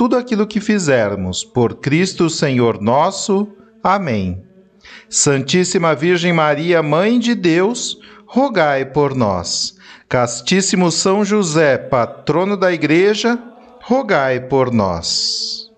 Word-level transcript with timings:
tudo 0.00 0.16
aquilo 0.16 0.46
que 0.46 0.60
fizermos. 0.60 1.44
Por 1.44 1.74
Cristo 1.74 2.30
Senhor 2.30 2.80
nosso. 2.80 3.46
Amém. 3.82 4.42
Santíssima 5.10 5.94
Virgem 5.94 6.32
Maria, 6.32 6.82
Mãe 6.82 7.18
de 7.18 7.34
Deus, 7.34 7.98
rogai 8.24 8.86
por 8.86 9.14
nós. 9.14 9.76
Castíssimo 10.08 10.90
São 10.90 11.22
José, 11.22 11.76
patrono 11.76 12.56
da 12.56 12.72
Igreja, 12.72 13.38
rogai 13.82 14.40
por 14.40 14.72
nós. 14.72 15.70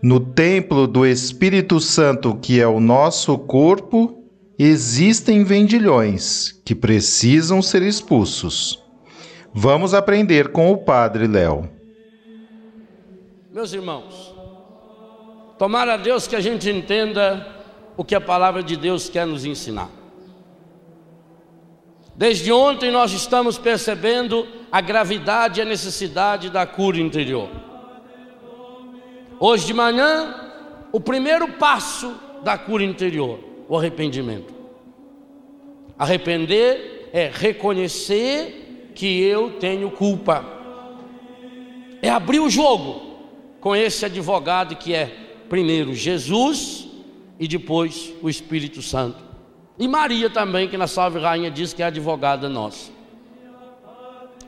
No 0.00 0.20
templo 0.20 0.86
do 0.86 1.04
Espírito 1.04 1.80
Santo, 1.80 2.38
que 2.40 2.60
é 2.60 2.68
o 2.68 2.78
nosso 2.78 3.36
corpo, 3.36 4.22
existem 4.56 5.42
vendilhões 5.42 6.52
que 6.64 6.72
precisam 6.72 7.60
ser 7.60 7.82
expulsos. 7.82 8.80
Vamos 9.52 9.92
aprender 9.92 10.52
com 10.52 10.70
o 10.70 10.78
Padre 10.78 11.26
Léo. 11.26 11.77
Meus 13.58 13.72
irmãos, 13.72 14.32
tomara 15.58 15.94
a 15.94 15.96
Deus 15.96 16.28
que 16.28 16.36
a 16.36 16.40
gente 16.40 16.70
entenda 16.70 17.44
o 17.96 18.04
que 18.04 18.14
a 18.14 18.20
palavra 18.20 18.62
de 18.62 18.76
Deus 18.76 19.08
quer 19.08 19.26
nos 19.26 19.44
ensinar. 19.44 19.90
Desde 22.14 22.52
ontem 22.52 22.92
nós 22.92 23.10
estamos 23.10 23.58
percebendo 23.58 24.46
a 24.70 24.80
gravidade 24.80 25.58
e 25.58 25.62
a 25.62 25.64
necessidade 25.64 26.50
da 26.50 26.64
cura 26.66 27.00
interior. 27.00 27.48
Hoje 29.40 29.66
de 29.66 29.74
manhã, 29.74 30.52
o 30.92 31.00
primeiro 31.00 31.48
passo 31.54 32.14
da 32.44 32.56
cura 32.56 32.84
interior, 32.84 33.40
o 33.68 33.76
arrependimento. 33.76 34.54
Arrepender 35.98 37.10
é 37.12 37.28
reconhecer 37.34 38.92
que 38.94 39.20
eu 39.20 39.58
tenho 39.58 39.90
culpa, 39.90 40.44
é 42.00 42.08
abrir 42.08 42.38
o 42.38 42.48
jogo 42.48 43.07
com 43.60 43.74
esse 43.74 44.04
advogado 44.04 44.76
que 44.76 44.94
é 44.94 45.06
primeiro 45.48 45.94
Jesus 45.94 46.88
e 47.38 47.46
depois 47.48 48.12
o 48.22 48.28
Espírito 48.28 48.82
Santo. 48.82 49.24
E 49.78 49.86
Maria 49.86 50.28
também, 50.28 50.68
que 50.68 50.76
na 50.76 50.86
Salve 50.86 51.18
Rainha 51.18 51.50
diz 51.50 51.72
que 51.72 51.82
é 51.82 51.86
advogada 51.86 52.48
nossa. 52.48 52.90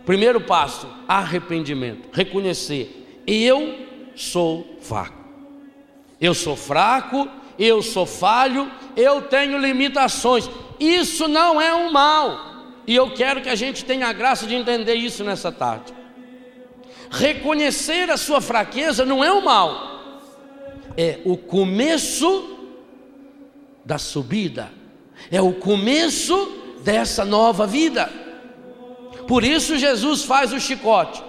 Primeiro 0.04 0.40
passo, 0.40 0.88
arrependimento, 1.06 2.08
reconhecer, 2.12 3.22
eu 3.26 3.76
sou 4.16 4.78
fraco. 4.80 5.20
Eu 6.20 6.34
sou 6.34 6.56
fraco, 6.56 7.28
eu 7.58 7.82
sou 7.82 8.06
falho, 8.06 8.70
eu 8.96 9.22
tenho 9.22 9.58
limitações. 9.58 10.50
Isso 10.78 11.28
não 11.28 11.60
é 11.60 11.74
um 11.74 11.92
mal. 11.92 12.50
E 12.86 12.96
eu 12.96 13.10
quero 13.12 13.40
que 13.40 13.48
a 13.48 13.54
gente 13.54 13.84
tenha 13.84 14.08
a 14.08 14.12
graça 14.12 14.46
de 14.46 14.54
entender 14.54 14.94
isso 14.94 15.22
nessa 15.22 15.52
tarde. 15.52 15.99
Reconhecer 17.10 18.08
a 18.08 18.16
sua 18.16 18.40
fraqueza 18.40 19.04
não 19.04 19.22
é 19.22 19.32
o 19.32 19.44
mal, 19.44 20.20
é 20.96 21.18
o 21.24 21.36
começo 21.36 22.56
da 23.84 23.98
subida, 23.98 24.70
é 25.30 25.42
o 25.42 25.52
começo 25.52 26.52
dessa 26.84 27.24
nova 27.24 27.66
vida. 27.66 28.08
Por 29.26 29.42
isso 29.42 29.76
Jesus 29.76 30.22
faz 30.22 30.52
o 30.52 30.60
chicote 30.60 31.22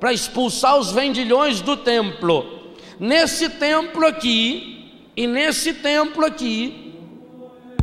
para 0.00 0.12
expulsar 0.12 0.76
os 0.76 0.90
vendilhões 0.90 1.60
do 1.60 1.76
templo. 1.76 2.74
Nesse 2.98 3.48
templo 3.48 4.06
aqui 4.06 4.92
e 5.16 5.26
nesse 5.26 5.74
templo 5.74 6.24
aqui, 6.24 6.94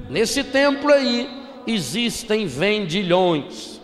nesse 0.10 0.44
templo 0.44 0.92
aí 0.92 1.30
existem 1.66 2.46
vendilhões 2.46 3.80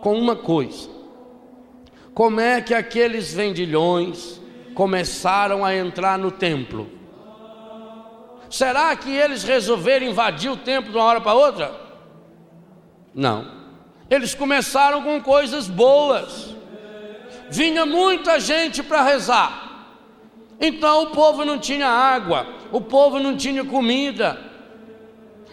com 0.00 0.16
uma 0.16 0.36
coisa: 0.36 0.93
como 2.14 2.40
é 2.40 2.60
que 2.60 2.72
aqueles 2.72 3.34
vendilhões 3.34 4.40
começaram 4.72 5.64
a 5.64 5.74
entrar 5.74 6.16
no 6.16 6.30
templo? 6.30 6.88
Será 8.48 8.94
que 8.94 9.10
eles 9.10 9.42
resolveram 9.42 10.06
invadir 10.06 10.48
o 10.48 10.56
templo 10.56 10.92
de 10.92 10.96
uma 10.96 11.04
hora 11.04 11.20
para 11.20 11.34
outra? 11.34 11.74
Não. 13.12 13.50
Eles 14.08 14.32
começaram 14.32 15.02
com 15.02 15.20
coisas 15.20 15.66
boas. 15.66 16.54
Vinha 17.50 17.84
muita 17.84 18.38
gente 18.38 18.80
para 18.80 19.02
rezar. 19.02 19.88
Então 20.60 21.02
o 21.02 21.06
povo 21.08 21.44
não 21.44 21.58
tinha 21.58 21.88
água, 21.88 22.46
o 22.70 22.80
povo 22.80 23.18
não 23.18 23.36
tinha 23.36 23.64
comida. 23.64 24.38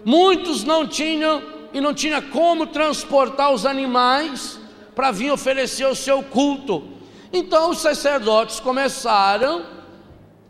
Muitos 0.05 0.63
não 0.63 0.85
tinham 0.87 1.41
e 1.73 1.81
não 1.81 1.91
tinha 1.91 2.21
como 2.21 2.67
transportar 2.67 3.51
os 3.51 3.65
animais 3.65 4.60
para 4.95 5.11
vir 5.11 5.31
oferecer 5.31 5.85
o 5.85 5.95
seu 5.95 6.21
culto. 6.23 6.83
Então 7.31 7.69
os 7.69 7.79
sacerdotes 7.79 8.59
começaram, 8.59 9.65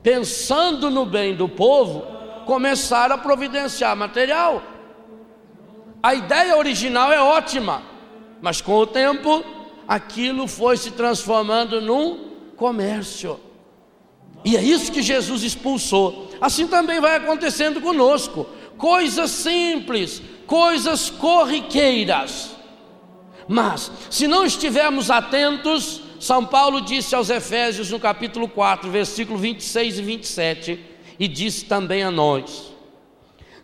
pensando 0.02 0.90
no 0.90 1.06
bem 1.06 1.35
do 1.35 1.47
povo, 1.47 2.06
começaram 2.46 3.16
a 3.16 3.18
providenciar 3.18 3.96
material. 3.96 4.63
A 6.01 6.16
ideia 6.16 6.57
original 6.57 7.12
é 7.12 7.22
ótima, 7.22 7.84
mas 8.41 8.59
com 8.62 8.75
o 8.75 8.88
tempo 8.88 9.44
aquilo 9.88 10.47
foi 10.47 10.75
se 10.78 10.91
transformando 10.91 11.80
num 11.80 12.31
comércio. 12.57 13.40
E 14.44 14.57
é 14.57 14.63
isso 14.63 14.91
que 14.91 15.03
Jesus 15.03 15.44
expulsou. 15.44 16.30
Assim 16.41 16.66
também 16.66 17.00
vai 17.00 17.18
acontecendo 17.18 17.80
conosco. 17.80 18.47
Coisas 18.75 19.30
simples, 19.30 20.19
coisas 20.47 21.12
corriqueiras 21.12 22.61
mas, 23.51 23.91
se 24.09 24.29
não 24.29 24.45
estivermos 24.45 25.12
atentos, 25.12 26.01
São 26.22 26.45
Paulo 26.45 26.79
disse 26.79 27.13
aos 27.13 27.29
Efésios 27.29 27.91
no 27.91 28.00
capítulo 28.00 28.47
4, 28.47 28.89
versículo 28.89 29.38
26 29.38 30.00
e 30.00 30.01
27, 30.01 30.79
e 31.19 31.28
disse 31.28 31.66
também 31.66 32.01
a 32.01 32.09
nós: 32.09 32.72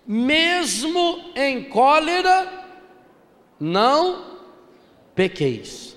mesmo 0.05 1.31
em 1.33 1.63
cólera, 1.63 2.65
não 3.57 4.25
pequeis, 5.15 5.95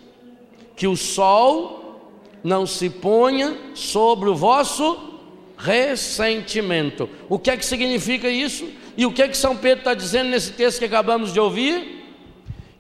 que 0.77 0.87
o 0.87 0.97
sol 0.97 2.13
não 2.45 2.67
se 2.67 2.89
ponha 2.89 3.59
sobre 3.75 4.29
o 4.29 4.37
vosso 4.37 5.19
ressentimento. 5.59 7.11
O 7.29 7.41
que 7.41 7.51
é 7.51 7.57
que 7.57 7.67
significa 7.67 8.29
isso? 8.29 8.69
E 8.97 9.05
o 9.05 9.13
que 9.13 9.23
é 9.23 9.27
que 9.27 9.37
São 9.37 9.57
Pedro 9.57 9.81
está 9.81 9.95
dizendo 9.95 10.31
nesse 10.31 10.53
texto 10.53 10.79
que 10.79 10.85
acabamos 10.85 11.33
de 11.33 11.41
ouvir? 11.41 12.00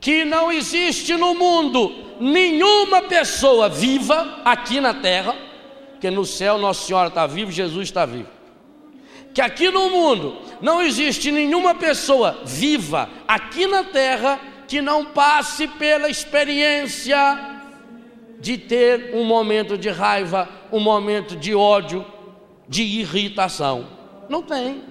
Que 0.00 0.24
não 0.24 0.50
existe 0.50 1.14
no 1.14 1.34
mundo 1.34 1.92
nenhuma 2.18 3.02
pessoa 3.02 3.68
viva 3.68 4.40
aqui 4.44 4.80
na 4.80 4.94
terra, 4.94 5.36
que 6.00 6.10
no 6.10 6.24
céu 6.24 6.58
Nossa 6.58 6.86
Senhora 6.86 7.08
está 7.08 7.26
viva, 7.26 7.52
Jesus 7.52 7.88
está 7.88 8.06
vivo. 8.06 8.28
Que 9.34 9.40
aqui 9.40 9.70
no 9.70 9.90
mundo 9.90 10.38
não 10.60 10.82
existe 10.82 11.30
nenhuma 11.30 11.74
pessoa 11.74 12.40
viva 12.44 13.08
aqui 13.28 13.66
na 13.66 13.84
terra 13.84 14.40
que 14.66 14.80
não 14.80 15.04
passe 15.04 15.68
pela 15.68 16.08
experiência 16.08 17.60
de 18.40 18.56
ter 18.56 19.14
um 19.14 19.24
momento 19.24 19.76
de 19.76 19.90
raiva, 19.90 20.48
um 20.72 20.80
momento 20.80 21.36
de 21.36 21.54
ódio, 21.54 22.04
de 22.68 22.82
irritação. 22.82 23.86
Não 24.28 24.42
tem. 24.42 24.82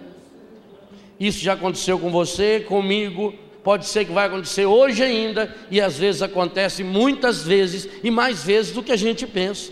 Isso 1.20 1.40
já 1.40 1.54
aconteceu 1.54 1.98
com 1.98 2.10
você, 2.10 2.60
comigo, 2.60 3.34
pode 3.64 3.86
ser 3.86 4.06
que 4.06 4.12
vai 4.12 4.28
acontecer 4.28 4.66
hoje 4.66 5.04
ainda, 5.04 5.54
e 5.70 5.80
às 5.82 5.98
vezes 5.98 6.22
acontece 6.22 6.84
muitas 6.84 7.44
vezes 7.44 7.88
e 8.04 8.10
mais 8.10 8.44
vezes 8.44 8.72
do 8.72 8.84
que 8.84 8.92
a 8.92 8.98
gente 8.98 9.28
pensa. 9.28 9.72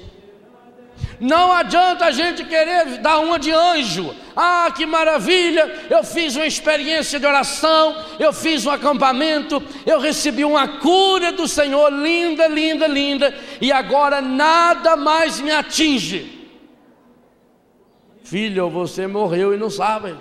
Não 1.20 1.52
adianta 1.52 2.06
a 2.06 2.12
gente 2.12 2.44
querer 2.44 3.00
dar 3.00 3.20
uma 3.20 3.40
de 3.40 3.52
anjo. 3.52 4.14
Ah, 4.36 4.72
que 4.76 4.86
maravilha! 4.86 5.88
Eu 5.90 6.04
fiz 6.04 6.36
uma 6.36 6.46
experiência 6.46 7.20
de 7.20 7.26
oração, 7.26 7.96
eu 8.20 8.32
fiz 8.32 8.66
um 8.66 8.72
acampamento, 8.72 9.62
eu 9.86 10.00
recebi 10.00 10.46
uma 10.46 10.68
cura 10.80 11.32
do 11.32 11.48
Senhor, 11.48 11.92
linda, 11.92 12.48
linda, 12.48 12.86
linda, 12.86 13.34
e 13.60 13.72
agora 13.72 14.22
nada 14.22 14.96
mais 14.96 15.40
me 15.40 15.52
atinge. 15.52 16.38
Filho, 18.24 18.70
você 18.70 19.08
morreu 19.08 19.54
e 19.54 19.58
não 19.58 19.70
sabe. 19.70 20.16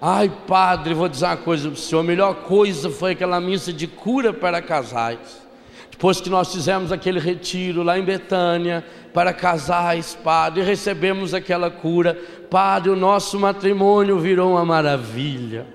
Ai, 0.00 0.30
padre, 0.46 0.94
vou 0.94 1.08
dizer 1.08 1.26
uma 1.26 1.36
coisa 1.36 1.68
para 1.68 1.74
o 1.74 1.80
senhor: 1.80 2.00
a 2.00 2.04
melhor 2.04 2.34
coisa 2.42 2.88
foi 2.88 3.12
aquela 3.12 3.40
missa 3.40 3.72
de 3.72 3.86
cura 3.86 4.32
para 4.32 4.62
casais. 4.62 5.48
Depois 5.90 6.20
que 6.20 6.30
nós 6.30 6.52
fizemos 6.52 6.92
aquele 6.92 7.18
retiro 7.18 7.82
lá 7.82 7.98
em 7.98 8.04
Betânia 8.04 8.86
para 9.12 9.32
casais, 9.32 10.16
Padre, 10.22 10.60
e 10.60 10.64
recebemos 10.64 11.34
aquela 11.34 11.72
cura, 11.72 12.14
Padre, 12.48 12.90
o 12.90 12.94
nosso 12.94 13.36
matrimônio 13.40 14.16
virou 14.20 14.52
uma 14.52 14.64
maravilha. 14.64 15.66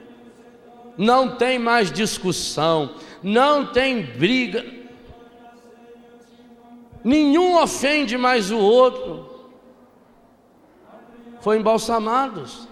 Não 0.98 1.36
tem 1.36 1.60
mais 1.60 1.92
discussão, 1.92 2.92
não 3.22 3.66
tem 3.66 4.02
briga, 4.02 4.66
nenhum 7.04 7.62
ofende 7.62 8.18
mais 8.18 8.50
o 8.50 8.58
outro. 8.58 9.30
Foi 11.42 11.58
embalsamados. 11.58 12.70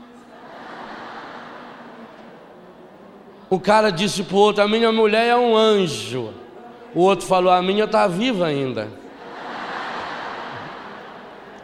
O 3.52 3.60
cara 3.60 3.92
disse 3.92 4.24
para 4.24 4.38
o 4.38 4.40
outro: 4.40 4.64
A 4.64 4.68
minha 4.68 4.94
mulher 4.94 5.28
é 5.28 5.36
um 5.36 5.58
anjo. 5.58 6.34
O 6.96 7.02
outro 7.02 7.28
falou: 7.28 7.52
A 7.52 7.62
minha 7.62 7.84
está 7.84 8.08
viva 8.08 8.46
ainda. 8.46 8.90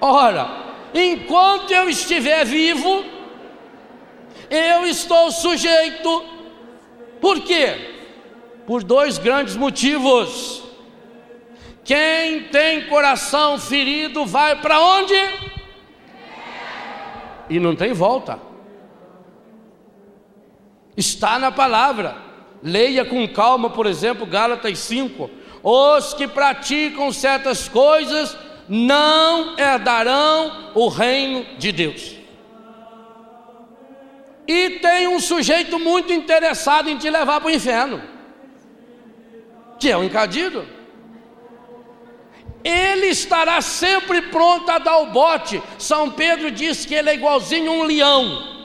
Ora, 0.02 0.66
enquanto 0.94 1.72
eu 1.72 1.90
estiver 1.90 2.44
vivo, 2.44 3.06
eu 4.50 4.86
estou 4.86 5.32
sujeito. 5.32 6.26
Por 7.22 7.40
quê? 7.40 7.94
Por 8.66 8.84
dois 8.84 9.18
grandes 9.18 9.56
motivos. 9.56 10.64
Quem 11.86 12.44
tem 12.50 12.88
coração 12.88 13.58
ferido 13.58 14.26
vai 14.26 14.62
para 14.62 14.78
onde? 14.78 15.16
E 17.50 17.62
não 17.62 17.78
tem 17.78 17.94
volta. 17.94 18.57
Está 20.98 21.38
na 21.38 21.52
palavra. 21.52 22.18
Leia 22.64 23.06
com 23.06 23.28
calma, 23.28 23.70
por 23.70 23.86
exemplo, 23.86 24.26
Gálatas 24.26 24.80
5. 24.80 25.30
Os 25.62 26.16
que 26.16 26.28
praticam 26.28 27.14
certas 27.14 27.70
coisas 27.70 28.36
não 28.68 29.58
herdarão 29.60 30.72
o 30.74 30.88
reino 30.88 31.46
de 31.60 31.72
Deus. 31.72 32.16
E 34.48 34.72
tem 34.82 35.08
um 35.08 35.20
sujeito 35.20 35.78
muito 35.78 36.12
interessado 36.12 36.90
em 36.90 36.98
te 36.98 37.10
levar 37.10 37.40
para 37.42 37.50
o 37.50 37.52
inferno, 37.52 38.02
que 39.80 39.92
é 39.92 39.98
o 39.98 40.04
encadido. 40.04 40.66
Ele 42.64 43.08
estará 43.08 43.62
sempre 43.62 44.22
pronto 44.24 44.70
a 44.72 44.80
dar 44.80 44.98
o 45.00 45.08
bote. 45.08 45.62
São 45.78 46.10
Pedro 46.10 46.50
diz 46.50 46.86
que 46.86 46.96
ele 46.96 47.10
é 47.10 47.14
igualzinho 47.14 47.72
um 47.72 47.84
leão 47.84 48.57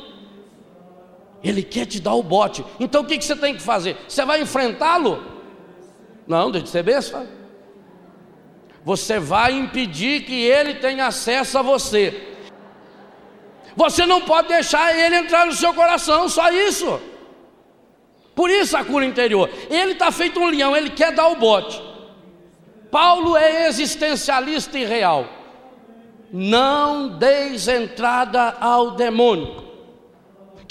ele 1.43 1.62
quer 1.62 1.87
te 1.87 2.00
dar 2.00 2.15
o 2.15 2.23
bote. 2.23 2.65
Então 2.79 3.03
o 3.03 3.05
que, 3.05 3.19
que 3.19 3.25
você 3.25 3.35
tem 3.35 3.55
que 3.55 3.62
fazer? 3.62 3.97
Você 4.09 4.25
vai 4.25 4.41
enfrentá-lo? 4.41 5.23
Não, 6.27 6.50
deixa 6.50 6.65
de 6.65 6.71
ser 6.71 6.83
besta. 6.83 7.27
Você 8.85 9.19
vai 9.19 9.53
impedir 9.53 10.25
que 10.25 10.44
ele 10.44 10.75
tenha 10.75 11.06
acesso 11.06 11.59
a 11.59 11.62
você. 11.62 12.29
Você 13.75 14.06
não 14.06 14.21
pode 14.21 14.49
deixar 14.49 14.97
ele 14.97 15.17
entrar 15.17 15.47
no 15.47 15.53
seu 15.53 15.73
coração, 15.75 16.29
só 16.29 16.50
isso. 16.50 17.00
Por 18.35 18.50
isso 18.50 18.77
a 18.77 18.85
cura 18.85 19.05
interior. 19.05 19.50
Ele 19.69 19.93
está 19.93 20.11
feito 20.12 20.39
um 20.39 20.47
leão, 20.47 20.77
ele 20.77 20.91
quer 20.91 21.12
dar 21.12 21.29
o 21.29 21.37
bote. 21.37 21.83
Paulo 22.91 23.37
é 23.37 23.67
existencialista 23.69 24.79
e 24.79 24.85
real. 24.85 25.27
Não 26.31 27.09
deis 27.19 27.67
entrada 27.69 28.56
ao 28.61 28.93
demônio 28.93 29.71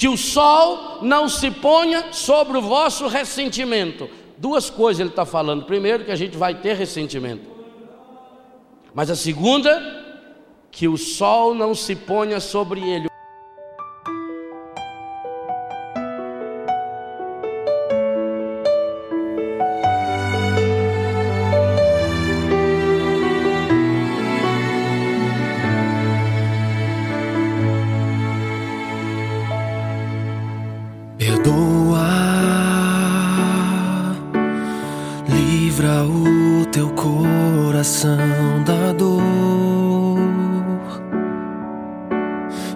que 0.02 0.10
o 0.10 0.18
sol 0.18 0.98
não 1.04 1.30
se 1.30 1.52
ponha 1.52 2.12
sobre 2.12 2.58
o 2.58 2.62
vosso 2.64 3.06
ressentimento. 3.06 4.10
Duas 4.36 4.68
coisas 4.68 5.00
ele 5.00 5.10
está 5.10 5.28
falando. 5.28 5.66
Primeiro, 5.66 6.04
que 6.04 6.10
a 6.10 6.16
gente 6.16 6.36
vai 6.36 6.56
ter 6.56 6.76
ressentimento. 6.76 7.48
Mas 8.96 9.12
a 9.12 9.16
segunda, 9.16 9.80
que 10.72 10.88
o 10.88 10.98
sol 10.98 11.54
não 11.54 11.76
se 11.76 11.96
ponha 11.96 12.40
sobre 12.40 12.82
ele. 12.82 13.11
mão 38.42 38.64
da 38.64 38.92
dor. 38.94 39.22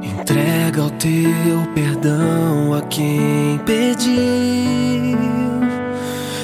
Entrega 0.01 0.83
o 0.83 0.91
teu 0.91 1.65
perdão 1.73 2.73
a 2.73 2.81
quem 2.83 3.59
pediu 3.65 4.15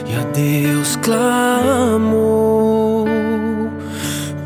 e 0.08 0.16
a 0.20 0.24
Deus 0.34 0.96
clamou 0.98 2.06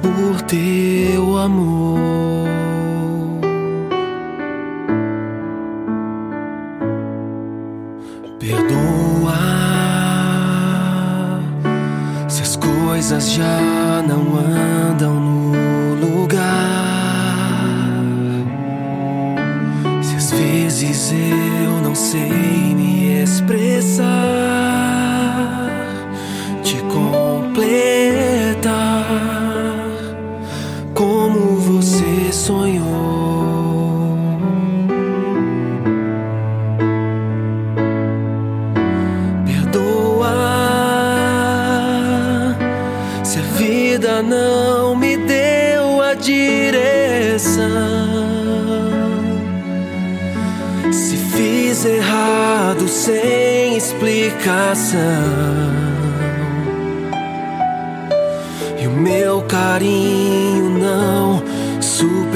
por 0.01 0.41
teu 0.41 1.37
amor. 1.37 2.45
Perdoa 8.39 9.35
se 12.27 12.41
as 12.41 12.55
coisas 12.55 13.31
já 13.31 13.64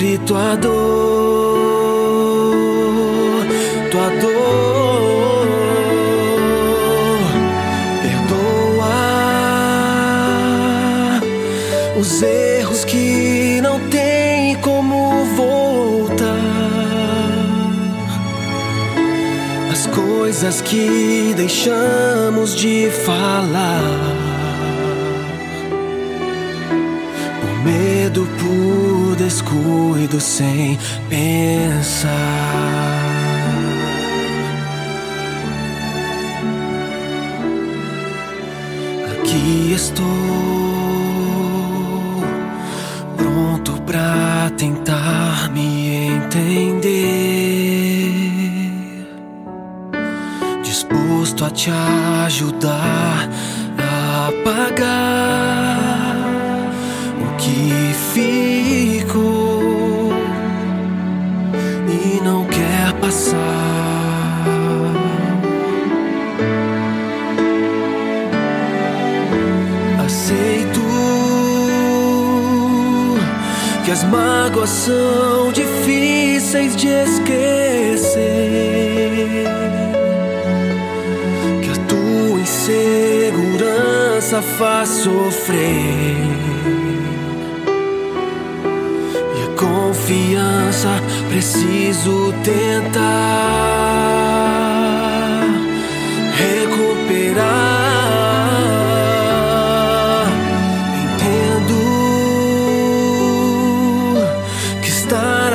Aqui 0.10 0.16
estou 0.16 0.79
insegurança 84.30 84.42
faz 84.42 84.90
sofrer. 84.90 86.16
E 89.36 89.44
a 89.44 89.48
confiança 89.58 90.90
preciso 91.30 92.34
tentar 92.44 93.00
recuperar. 96.38 97.80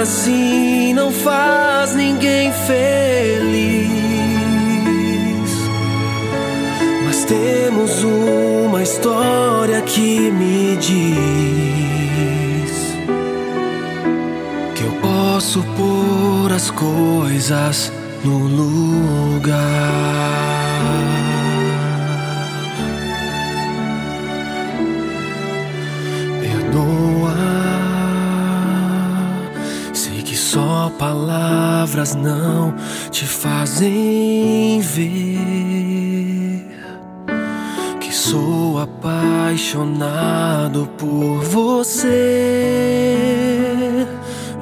assim 0.03 0.93
não 0.93 1.11
faz 1.11 1.95
ninguém 1.95 2.53
feliz. 2.67 3.04
Que 9.95 10.29
me 10.33 10.77
diz 10.77 11.15
que 14.75 14.83
eu 14.83 14.93
posso 15.01 15.63
pôr 15.77 16.53
as 16.53 16.69
coisas 16.69 17.93
no 18.25 18.39
lugar. 18.39 19.95
palavras 30.99 32.15
não 32.15 32.75
te 33.11 33.27
fazem 33.27 34.81
ver 34.81 35.64
apaixonado 39.55 40.89
por 40.99 41.41
você. 41.45 42.09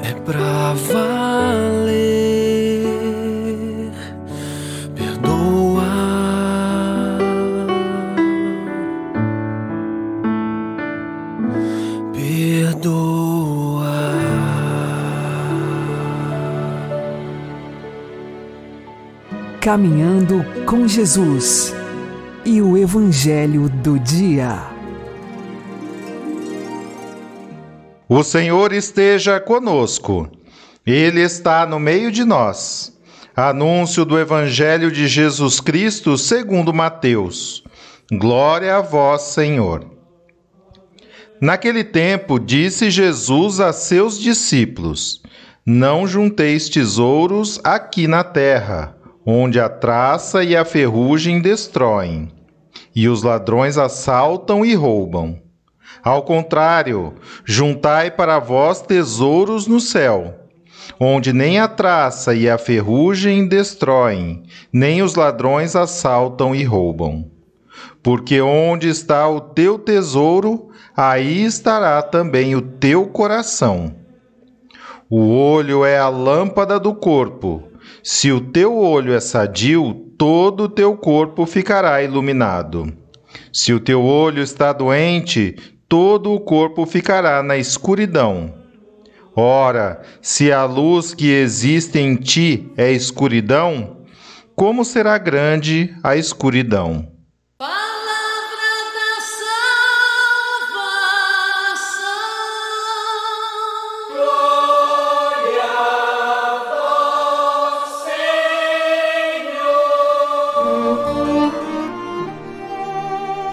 É 0.02 0.12
pra 0.20 0.74
valer. 0.74 2.02
Perdoa. 4.94 5.82
Perdoa. 12.12 13.32
Caminhando 19.58 20.44
com 20.66 20.86
Jesus 20.86 21.74
e 22.44 22.60
o 22.60 22.76
Evangelho 22.76 23.70
do 23.70 23.98
Dia. 23.98 24.71
O 28.14 28.22
Senhor 28.22 28.74
esteja 28.74 29.40
conosco, 29.40 30.28
Ele 30.86 31.22
está 31.22 31.64
no 31.64 31.80
meio 31.80 32.12
de 32.12 32.24
nós. 32.24 32.94
Anúncio 33.34 34.04
do 34.04 34.18
Evangelho 34.18 34.92
de 34.92 35.08
Jesus 35.08 35.60
Cristo 35.60 36.18
segundo 36.18 36.74
Mateus. 36.74 37.64
Glória 38.12 38.76
a 38.76 38.82
vós, 38.82 39.22
Senhor. 39.22 39.86
Naquele 41.40 41.82
tempo, 41.82 42.38
disse 42.38 42.90
Jesus 42.90 43.60
a 43.60 43.72
seus 43.72 44.20
discípulos: 44.20 45.22
Não 45.64 46.06
junteis 46.06 46.68
tesouros 46.68 47.58
aqui 47.64 48.06
na 48.06 48.22
terra 48.22 48.94
onde 49.24 49.58
a 49.58 49.70
traça 49.70 50.44
e 50.44 50.54
a 50.54 50.66
ferrugem 50.66 51.40
destroem, 51.40 52.30
e 52.94 53.08
os 53.08 53.22
ladrões 53.22 53.78
assaltam 53.78 54.66
e 54.66 54.74
roubam. 54.74 55.41
Ao 56.02 56.22
contrário, 56.22 57.14
juntai 57.44 58.10
para 58.10 58.40
vós 58.40 58.82
tesouros 58.82 59.68
no 59.68 59.78
céu, 59.78 60.34
onde 60.98 61.32
nem 61.32 61.60
a 61.60 61.68
traça 61.68 62.34
e 62.34 62.50
a 62.50 62.58
ferrugem 62.58 63.46
destroem, 63.46 64.42
nem 64.72 65.00
os 65.00 65.14
ladrões 65.14 65.76
assaltam 65.76 66.54
e 66.54 66.64
roubam. 66.64 67.30
Porque 68.02 68.40
onde 68.40 68.88
está 68.88 69.28
o 69.28 69.40
teu 69.40 69.78
tesouro, 69.78 70.70
aí 70.96 71.44
estará 71.44 72.02
também 72.02 72.56
o 72.56 72.60
teu 72.60 73.06
coração. 73.06 73.94
O 75.08 75.28
olho 75.28 75.84
é 75.84 75.98
a 75.98 76.08
lâmpada 76.08 76.80
do 76.80 76.94
corpo. 76.94 77.62
Se 78.02 78.32
o 78.32 78.40
teu 78.40 78.76
olho 78.76 79.12
é 79.12 79.20
sadio, 79.20 79.94
todo 80.18 80.64
o 80.64 80.68
teu 80.68 80.96
corpo 80.96 81.46
ficará 81.46 82.02
iluminado. 82.02 82.92
Se 83.52 83.72
o 83.72 83.78
teu 83.78 84.02
olho 84.02 84.42
está 84.42 84.72
doente, 84.72 85.54
todo 85.92 86.32
o 86.32 86.40
corpo 86.40 86.86
ficará 86.86 87.42
na 87.42 87.58
escuridão. 87.58 88.54
Ora, 89.36 90.00
se 90.22 90.50
a 90.50 90.64
luz 90.64 91.12
que 91.12 91.30
existe 91.30 91.98
em 91.98 92.16
ti 92.16 92.72
é 92.78 92.90
escuridão, 92.90 93.98
como 94.56 94.86
será 94.86 95.18
grande 95.18 95.94
a 96.02 96.16
escuridão? 96.16 97.06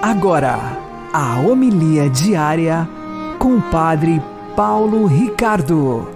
Agora, 0.02 0.79
a 1.22 1.38
homilia 1.38 2.10
diária 2.10 2.88
com 3.38 3.58
o 3.58 3.62
Padre 3.70 4.22
Paulo 4.56 5.06
Ricardo. 5.06 6.08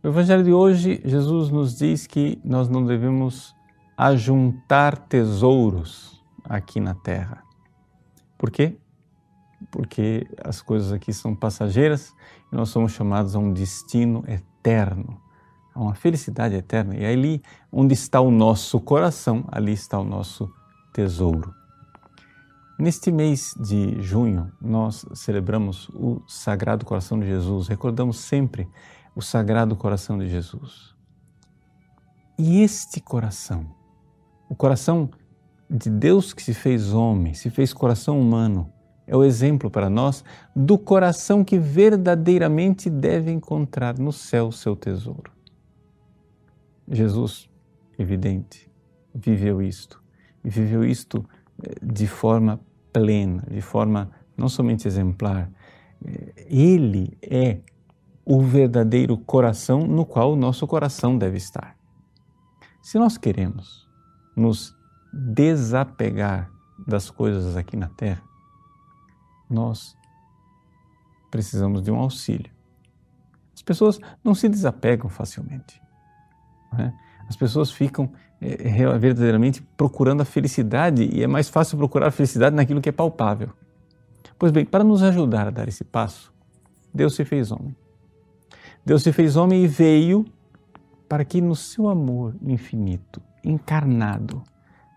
No 0.00 0.10
Evangelho 0.10 0.44
de 0.44 0.52
hoje, 0.52 1.02
Jesus 1.04 1.50
nos 1.50 1.76
diz 1.76 2.06
que 2.06 2.40
nós 2.44 2.68
não 2.68 2.86
devemos 2.86 3.56
ajuntar 3.98 4.96
tesouros 4.96 6.22
aqui 6.44 6.78
na 6.78 6.94
terra. 6.94 7.42
Por 8.38 8.52
quê? 8.52 8.76
Porque 9.72 10.28
as 10.44 10.62
coisas 10.62 10.92
aqui 10.92 11.12
são 11.12 11.34
passageiras 11.34 12.14
e 12.52 12.54
nós 12.54 12.68
somos 12.68 12.92
chamados 12.92 13.34
a 13.34 13.40
um 13.40 13.52
destino 13.52 14.22
eterno 14.28 15.25
a 15.76 15.80
uma 15.80 15.94
felicidade 15.94 16.54
eterna. 16.54 16.96
E 16.96 17.04
ali 17.04 17.42
onde 17.70 17.92
está 17.92 18.20
o 18.20 18.30
nosso 18.30 18.80
coração, 18.80 19.44
ali 19.48 19.72
está 19.72 19.98
o 19.98 20.04
nosso 20.04 20.50
tesouro. 20.92 21.54
Neste 22.78 23.12
mês 23.12 23.54
de 23.58 24.02
junho, 24.02 24.50
nós 24.60 25.04
celebramos 25.14 25.88
o 25.90 26.22
Sagrado 26.26 26.84
Coração 26.84 27.18
de 27.20 27.26
Jesus, 27.26 27.68
recordamos 27.68 28.18
sempre 28.18 28.68
o 29.14 29.22
Sagrado 29.22 29.76
Coração 29.76 30.18
de 30.18 30.28
Jesus. 30.28 30.94
E 32.38 32.60
este 32.60 33.00
coração, 33.00 33.66
o 34.48 34.54
coração 34.54 35.08
de 35.70 35.88
Deus 35.90 36.32
que 36.34 36.42
se 36.42 36.52
fez 36.52 36.92
homem, 36.92 37.32
se 37.34 37.50
fez 37.50 37.72
coração 37.72 38.20
humano, 38.20 38.70
é 39.06 39.16
o 39.16 39.24
exemplo 39.24 39.70
para 39.70 39.88
nós 39.88 40.24
do 40.54 40.76
coração 40.76 41.44
que 41.44 41.58
verdadeiramente 41.58 42.90
deve 42.90 43.30
encontrar 43.30 43.98
no 43.98 44.12
céu 44.12 44.50
seu 44.50 44.76
tesouro. 44.76 45.35
Jesus, 46.88 47.48
evidente, 47.98 48.70
viveu 49.14 49.60
isto. 49.60 50.02
E 50.44 50.50
viveu 50.50 50.84
isto 50.84 51.28
eh, 51.62 51.74
de 51.82 52.06
forma 52.06 52.60
plena, 52.92 53.42
de 53.50 53.60
forma 53.60 54.10
não 54.36 54.48
somente 54.48 54.86
exemplar. 54.86 55.50
Eh, 56.04 56.46
ele 56.48 57.16
é 57.22 57.60
o 58.24 58.40
verdadeiro 58.40 59.16
coração 59.16 59.86
no 59.86 60.04
qual 60.04 60.32
o 60.32 60.36
nosso 60.36 60.66
coração 60.66 61.16
deve 61.16 61.36
estar. 61.36 61.76
Se 62.82 62.98
nós 62.98 63.16
queremos 63.16 63.88
nos 64.36 64.76
desapegar 65.12 66.50
das 66.86 67.10
coisas 67.10 67.56
aqui 67.56 67.76
na 67.76 67.88
Terra, 67.88 68.22
nós 69.48 69.96
precisamos 71.30 71.82
de 71.82 71.90
um 71.90 71.96
auxílio. 71.96 72.50
As 73.54 73.62
pessoas 73.62 73.98
não 74.22 74.34
se 74.34 74.48
desapegam 74.48 75.08
facilmente. 75.08 75.80
É? 76.78 76.92
As 77.28 77.36
pessoas 77.36 77.70
ficam 77.70 78.10
é, 78.40 78.98
verdadeiramente 78.98 79.62
procurando 79.76 80.20
a 80.20 80.24
felicidade 80.24 81.08
e 81.12 81.22
é 81.22 81.26
mais 81.26 81.48
fácil 81.48 81.76
procurar 81.78 82.08
a 82.08 82.10
felicidade 82.10 82.54
naquilo 82.54 82.80
que 82.80 82.88
é 82.88 82.92
palpável. 82.92 83.50
Pois 84.38 84.52
bem, 84.52 84.64
para 84.64 84.84
nos 84.84 85.02
ajudar 85.02 85.48
a 85.48 85.50
dar 85.50 85.68
esse 85.68 85.84
passo, 85.84 86.32
Deus 86.92 87.14
se 87.14 87.24
fez 87.24 87.50
homem. 87.50 87.74
Deus 88.84 89.02
se 89.02 89.12
fez 89.12 89.36
homem 89.36 89.64
e 89.64 89.66
veio 89.66 90.24
para 91.08 91.24
que 91.24 91.40
no 91.40 91.56
seu 91.56 91.88
amor 91.88 92.34
infinito, 92.42 93.20
encarnado, 93.42 94.42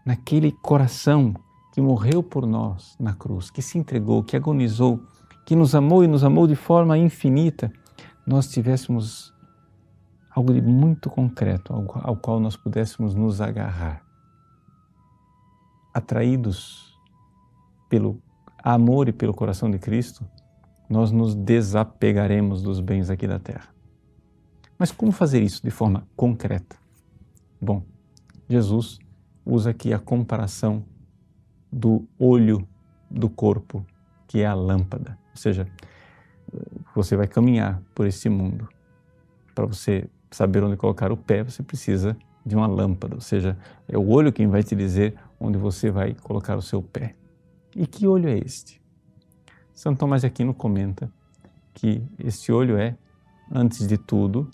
naquele 0.05 0.51
coração 0.51 1.33
que 1.73 1.81
morreu 1.81 2.21
por 2.21 2.45
nós 2.45 2.95
na 2.99 3.13
cruz, 3.13 3.49
que 3.49 3.61
se 3.61 3.77
entregou, 3.77 4.23
que 4.23 4.35
agonizou, 4.35 4.99
que 5.45 5.55
nos 5.55 5.73
amou 5.73 6.03
e 6.03 6.07
nos 6.07 6.23
amou 6.23 6.47
de 6.47 6.55
forma 6.55 6.97
infinita, 6.97 7.71
nós 8.25 8.47
tivéssemos 8.47 9.33
algo 10.29 10.53
de 10.53 10.61
muito 10.61 11.09
concreto 11.09 11.73
ao, 11.73 12.15
qual 12.15 12.39
nós 12.39 12.55
pudéssemos 12.55 13.15
nos 13.15 13.41
agarrar. 13.41 14.03
Atraídos 15.93 16.97
pelo 17.89 18.21
amor 18.63 19.09
e 19.09 19.11
pelo 19.11 19.33
coração 19.33 19.69
de 19.69 19.79
Cristo, 19.79 20.25
nós 20.89 21.11
nos 21.11 21.35
desapegaremos 21.35 22.61
dos 22.61 22.79
bens 22.79 23.09
aqui 23.09 23.27
da 23.27 23.39
terra. 23.39 23.69
Mas 24.77 24.91
como 24.91 25.11
fazer 25.11 25.41
isso 25.41 25.61
de 25.63 25.71
forma 25.71 26.07
concreta? 26.15 26.77
Bom, 27.59 27.83
Jesus 28.47 28.99
usa 29.45 29.71
aqui 29.71 29.93
a 29.93 29.99
comparação 29.99 30.85
do 31.71 32.07
olho 32.17 32.67
do 33.09 33.29
corpo, 33.29 33.85
que 34.27 34.39
é 34.39 34.45
a 34.45 34.53
lâmpada. 34.53 35.17
Ou 35.31 35.37
seja, 35.37 35.67
você 36.95 37.15
vai 37.15 37.27
caminhar 37.27 37.81
por 37.93 38.07
esse 38.07 38.29
mundo. 38.29 38.69
Para 39.53 39.65
você 39.65 40.09
saber 40.31 40.63
onde 40.63 40.77
colocar 40.77 41.11
o 41.11 41.17
pé, 41.17 41.43
você 41.43 41.63
precisa 41.63 42.15
de 42.45 42.55
uma 42.55 42.67
lâmpada, 42.67 43.15
ou 43.15 43.21
seja, 43.21 43.57
é 43.87 43.97
o 43.97 44.07
olho 44.09 44.31
quem 44.31 44.47
vai 44.47 44.63
te 44.63 44.75
dizer 44.75 45.15
onde 45.39 45.57
você 45.57 45.91
vai 45.91 46.13
colocar 46.13 46.57
o 46.57 46.61
seu 46.61 46.81
pé. 46.81 47.15
E 47.75 47.85
que 47.85 48.07
olho 48.07 48.29
é 48.29 48.37
este? 48.37 48.81
Santo 49.73 49.99
Tomás 49.99 50.21
de 50.21 50.27
Aquino 50.27 50.53
comenta 50.53 51.11
que 51.73 52.03
este 52.17 52.51
olho 52.51 52.77
é, 52.77 52.97
antes 53.51 53.87
de 53.87 53.97
tudo, 53.97 54.49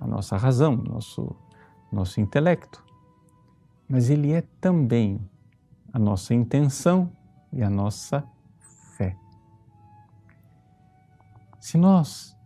a 0.00 0.06
nossa 0.06 0.36
razão, 0.36 0.76
nosso, 0.76 1.34
nosso 1.92 2.20
intelecto. 2.20 2.84
Mas 3.88 4.10
ele 4.10 4.32
é 4.32 4.42
também 4.60 5.20
a 5.92 5.98
nossa 5.98 6.34
intenção 6.34 7.10
e 7.52 7.62
a 7.62 7.70
nossa 7.70 8.24
fé. 8.96 9.16
Se 11.58 11.76
nós, 11.76 12.36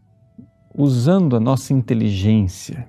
usando 0.75 1.37
a 1.37 1.40
nossa 1.40 1.73
inteligência, 1.73 2.88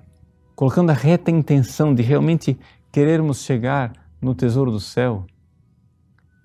colocando 0.56 0.90
a 0.90 0.94
reta 0.94 1.30
intenção 1.30 1.94
de 1.94 2.02
realmente 2.02 2.58
querermos 2.90 3.42
chegar 3.42 3.92
no 4.20 4.34
tesouro 4.34 4.72
do 4.72 4.80
céu, 4.80 5.24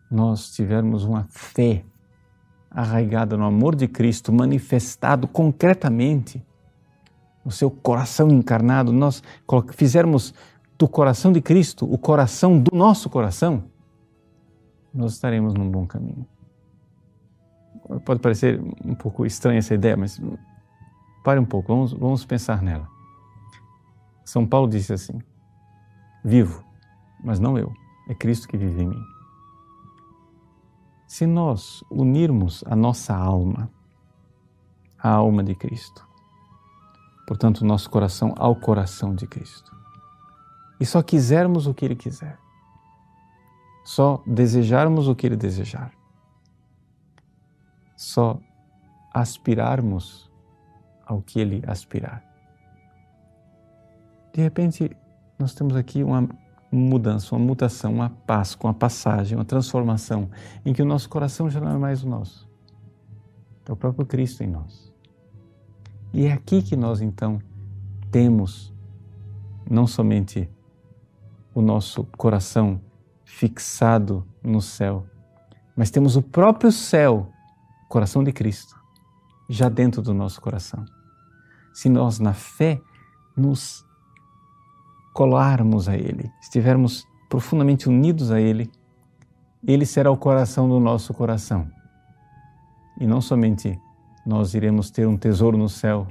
nós 0.09 0.51
tivermos 0.51 1.03
uma 1.03 1.25
fé 1.29 1.83
arraigada 2.69 3.35
no 3.35 3.45
amor 3.45 3.75
de 3.75 3.87
Cristo, 3.87 4.31
manifestado 4.31 5.27
concretamente 5.27 6.45
no 7.43 7.51
seu 7.51 7.71
coração 7.71 8.29
encarnado, 8.29 8.93
nós 8.93 9.23
fizermos 9.73 10.33
do 10.77 10.87
coração 10.87 11.31
de 11.31 11.41
Cristo 11.41 11.91
o 11.91 11.97
coração 11.97 12.59
do 12.59 12.75
nosso 12.75 13.09
coração, 13.09 13.63
nós 14.93 15.13
estaremos 15.13 15.53
num 15.53 15.69
bom 15.69 15.87
caminho. 15.87 16.25
Pode 18.05 18.19
parecer 18.19 18.61
um 18.85 18.93
pouco 18.93 19.25
estranha 19.25 19.59
essa 19.59 19.73
ideia, 19.73 19.97
mas 19.97 20.21
pare 21.23 21.39
um 21.39 21.45
pouco, 21.45 21.73
vamos, 21.73 21.93
vamos 21.93 22.25
pensar 22.25 22.61
nela. 22.61 22.89
São 24.23 24.47
Paulo 24.47 24.69
disse 24.69 24.93
assim: 24.93 25.19
Vivo, 26.23 26.63
mas 27.23 27.39
não 27.39 27.57
eu, 27.57 27.73
é 28.07 28.15
Cristo 28.15 28.47
que 28.47 28.57
vive 28.57 28.83
em 28.83 28.87
mim. 28.87 29.03
Se 31.05 31.25
nós 31.25 31.83
unirmos 31.91 32.63
a 32.65 32.75
nossa 32.75 33.13
alma 33.13 33.69
à 34.97 35.09
alma 35.09 35.43
de 35.43 35.53
Cristo, 35.53 36.07
portanto, 37.27 37.65
nosso 37.65 37.89
coração 37.89 38.33
ao 38.37 38.55
coração 38.55 39.13
de 39.13 39.27
Cristo, 39.27 39.75
e 40.79 40.85
só 40.85 41.03
quisermos 41.03 41.67
o 41.67 41.73
que 41.73 41.83
Ele 41.83 41.95
quiser, 41.95 42.39
só 43.83 44.23
desejarmos 44.25 45.09
o 45.09 45.15
que 45.15 45.27
Ele 45.27 45.35
desejar, 45.35 45.91
só 47.97 48.39
aspirarmos 49.13 50.30
ao 51.11 51.21
que 51.21 51.39
Ele 51.39 51.61
aspirar. 51.67 52.23
De 54.33 54.41
repente, 54.41 54.89
nós 55.37 55.53
temos 55.53 55.75
aqui 55.75 56.03
uma 56.03 56.27
mudança, 56.71 57.35
uma 57.35 57.45
mutação, 57.45 57.93
uma 57.93 58.09
paz, 58.09 58.57
uma 58.63 58.73
passagem, 58.73 59.37
uma 59.37 59.43
transformação, 59.43 60.29
em 60.65 60.71
que 60.71 60.81
o 60.81 60.85
nosso 60.85 61.09
coração 61.09 61.49
já 61.49 61.59
não 61.59 61.69
é 61.69 61.77
mais 61.77 62.01
o 62.01 62.07
nosso. 62.07 62.49
É 63.67 63.71
o 63.71 63.75
próprio 63.75 64.05
Cristo 64.05 64.41
em 64.41 64.47
nós. 64.47 64.91
E 66.13 66.25
é 66.25 66.31
aqui 66.31 66.63
que 66.63 66.77
nós 66.77 67.01
então 67.01 67.39
temos 68.09 68.73
não 69.69 69.85
somente 69.85 70.49
o 71.53 71.61
nosso 71.61 72.05
coração 72.17 72.79
fixado 73.25 74.25
no 74.41 74.61
céu, 74.61 75.05
mas 75.75 75.91
temos 75.91 76.15
o 76.15 76.21
próprio 76.21 76.71
céu, 76.71 77.29
coração 77.89 78.23
de 78.23 78.31
Cristo, 78.31 78.79
já 79.49 79.67
dentro 79.67 80.01
do 80.01 80.13
nosso 80.13 80.39
coração. 80.39 80.85
Se 81.73 81.89
nós, 81.89 82.19
na 82.19 82.33
fé, 82.33 82.81
nos 83.35 83.85
colarmos 85.13 85.87
a 85.87 85.95
Ele, 85.95 86.31
estivermos 86.41 87.07
profundamente 87.29 87.87
unidos 87.87 88.31
a 88.31 88.39
Ele, 88.39 88.71
Ele 89.65 89.85
será 89.85 90.11
o 90.11 90.17
coração 90.17 90.67
do 90.67 90.79
nosso 90.79 91.13
coração. 91.13 91.67
E 92.99 93.07
não 93.07 93.21
somente 93.21 93.79
nós 94.25 94.53
iremos 94.53 94.91
ter 94.91 95.07
um 95.07 95.17
tesouro 95.17 95.57
no 95.57 95.69
céu, 95.69 96.07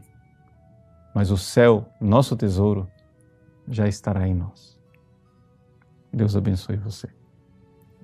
mas 1.15 1.31
o 1.31 1.37
céu, 1.37 1.89
nosso 2.01 2.37
tesouro, 2.37 2.89
já 3.69 3.87
estará 3.87 4.27
em 4.27 4.35
nós. 4.35 4.79
Deus 6.13 6.35
abençoe 6.35 6.77
você. 6.77 7.09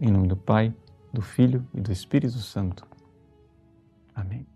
Em 0.01 0.11
nome 0.11 0.29
do 0.29 0.37
Pai, 0.37 0.75
do 1.13 1.23
Filho 1.23 1.67
e 1.75 1.81
do 1.81 1.91
Espírito 1.91 2.39
Santo. 2.39 2.87
Amém. 4.15 4.56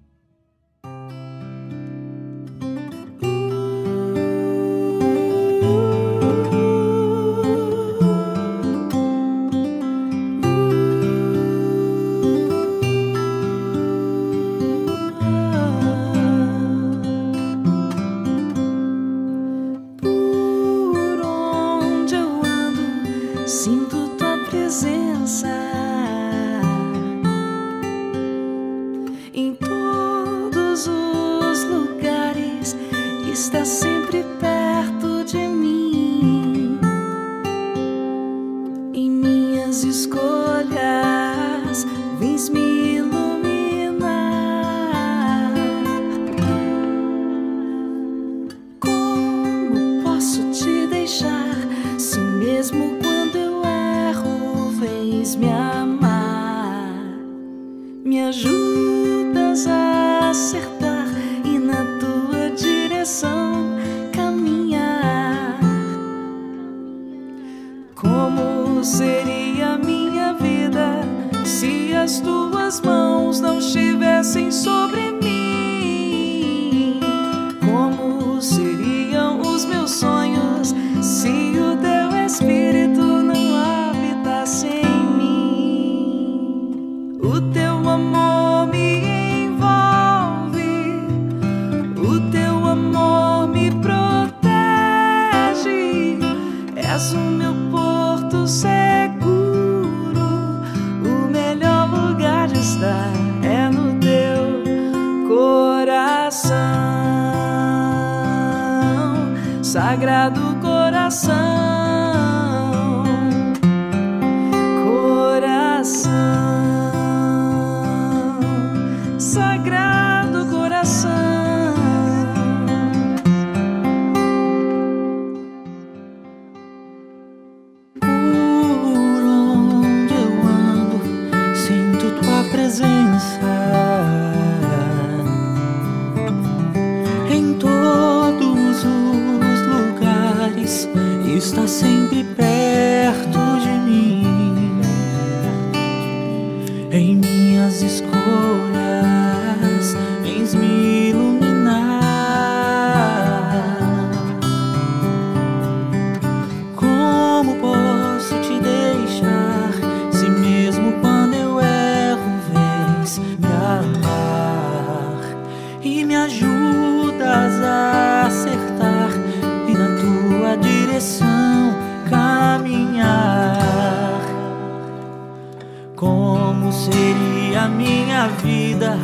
Minha 178.20 178.28
vida 178.28 178.98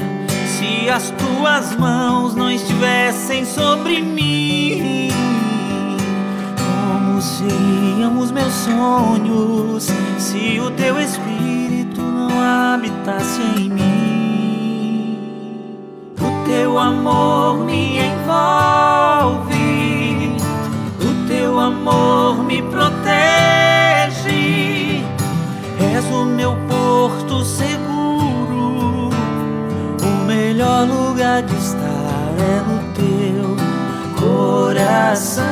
se 0.47 0.91
as 0.91 1.11
tuas 1.11 1.75
mãos 1.77 2.35
não 2.35 2.51
estivessem 2.51 3.47
sobre 3.47 4.03
mim? 4.03 5.09
Como 6.59 7.23
seriam 7.23 8.19
os 8.19 8.31
meus 8.31 8.53
sonhos 8.53 9.89
se 10.19 10.61
o 10.61 10.71
teu 10.73 11.01
espírito 11.01 12.03
não 12.03 12.29
habitasse 12.41 13.41
em 13.57 13.71
mim? 13.71 15.19
O 16.21 16.45
teu 16.47 16.79
amor 16.79 17.65
me 17.65 17.99
envolve, 17.99 19.47
o 21.01 21.27
teu 21.27 21.59
amor 21.59 22.45
me 22.45 22.61
protege. 22.63 23.07
És 25.95 26.05
o 26.13 26.27
meu 26.27 26.55
lugar 30.87 31.43
de 31.43 31.55
estar 31.57 32.35
é 32.39 32.61
no 32.69 32.79
teu 32.95 33.57
coração, 34.19 35.47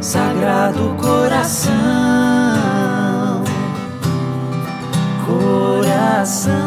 Sagrado 0.00 0.94
Coração, 1.00 1.72
Coração, 5.26 6.59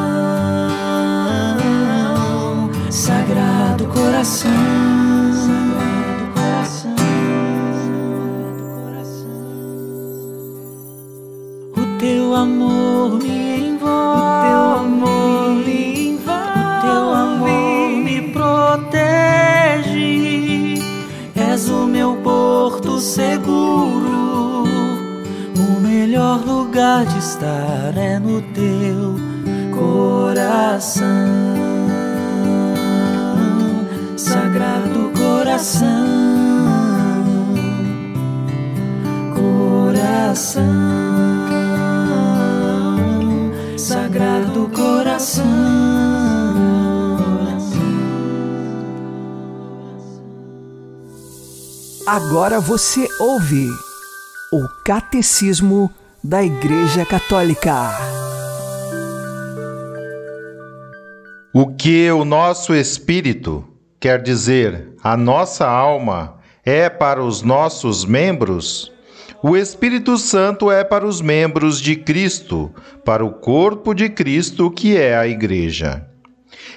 estar 27.23 27.97
é 27.97 28.19
no 28.19 28.41
teu 28.51 29.15
coração, 29.73 31.07
Sagrado 34.17 35.09
Coração, 35.17 35.88
Coração, 39.33 40.63
Sagrado 43.77 44.69
Coração. 44.75 45.43
Agora 52.05 52.59
você 52.59 53.07
ouve 53.17 53.69
o 54.51 54.67
Catecismo 54.83 55.89
da 56.23 56.41
Igreja 56.41 57.05
Católica. 57.05 57.91
O 61.53 61.67
que 61.75 62.09
o 62.12 62.23
nosso 62.23 62.73
espírito, 62.73 63.67
quer 63.99 64.21
dizer, 64.21 64.95
a 65.03 65.17
nossa 65.17 65.67
alma, 65.67 66.38
é 66.63 66.89
para 66.89 67.21
os 67.21 67.41
nossos 67.41 68.05
membros, 68.05 68.89
o 69.43 69.57
Espírito 69.57 70.17
Santo 70.17 70.71
é 70.71 70.86
para 70.86 71.05
os 71.05 71.19
membros 71.19 71.81
de 71.81 71.97
Cristo, 71.97 72.73
para 73.03 73.25
o 73.25 73.33
corpo 73.33 73.93
de 73.93 74.07
Cristo, 74.07 74.71
que 74.71 74.95
é 74.95 75.17
a 75.17 75.27
Igreja. 75.27 76.07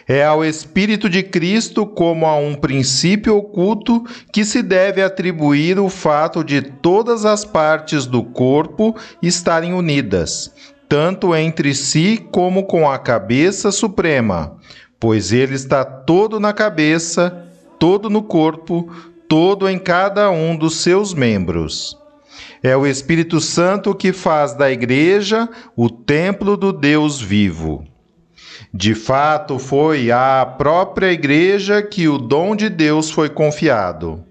É 0.08 0.24
ao 0.24 0.44
Espírito 0.44 1.10
de 1.10 1.20
Cristo, 1.20 1.84
como 1.84 2.26
a 2.26 2.36
um 2.36 2.54
princípio 2.54 3.36
oculto, 3.36 4.04
que 4.32 4.44
se 4.44 4.62
deve 4.62 5.02
atribuir 5.02 5.80
o 5.80 5.88
fato 5.88 6.44
de 6.44 6.62
todas 6.62 7.24
as 7.24 7.44
partes 7.44 8.06
do 8.06 8.22
corpo 8.22 8.94
estarem 9.20 9.74
unidas, 9.74 10.52
tanto 10.88 11.34
entre 11.34 11.74
si 11.74 12.24
como 12.30 12.66
com 12.66 12.88
a 12.88 13.00
cabeça 13.00 13.72
suprema, 13.72 14.56
pois 15.00 15.32
ele 15.32 15.56
está 15.56 15.84
todo 15.84 16.38
na 16.38 16.52
cabeça, 16.52 17.44
todo 17.76 18.08
no 18.08 18.22
corpo, 18.22 18.88
todo 19.28 19.68
em 19.68 19.76
cada 19.76 20.30
um 20.30 20.56
dos 20.56 20.76
seus 20.76 21.14
membros. 21.14 21.98
É 22.62 22.76
o 22.76 22.86
Espírito 22.86 23.40
Santo 23.40 23.92
que 23.92 24.12
faz 24.12 24.54
da 24.54 24.70
Igreja 24.70 25.48
o 25.76 25.90
templo 25.90 26.56
do 26.56 26.72
Deus 26.72 27.20
vivo. 27.20 27.84
De 28.72 28.94
fato, 28.94 29.58
foi 29.58 30.10
à 30.10 30.46
própria 30.58 31.12
Igreja 31.12 31.82
que 31.82 32.08
o 32.08 32.18
dom 32.18 32.54
de 32.54 32.68
Deus 32.68 33.10
foi 33.10 33.28
confiado. 33.28 34.24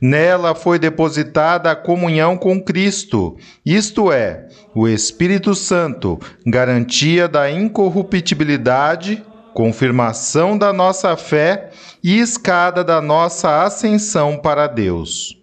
Nela 0.00 0.54
foi 0.54 0.78
depositada 0.78 1.70
a 1.70 1.76
comunhão 1.76 2.36
com 2.36 2.58
Cristo, 2.62 3.36
isto 3.66 4.10
é, 4.10 4.48
o 4.74 4.88
Espírito 4.88 5.54
Santo, 5.54 6.18
garantia 6.46 7.28
da 7.28 7.50
incorruptibilidade, 7.50 9.22
confirmação 9.52 10.56
da 10.56 10.72
nossa 10.72 11.16
fé 11.16 11.70
e 12.02 12.18
escada 12.18 12.82
da 12.82 13.00
nossa 13.00 13.62
ascensão 13.62 14.38
para 14.38 14.66
Deus. 14.66 15.36